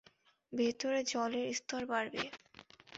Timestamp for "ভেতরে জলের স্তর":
0.53-1.81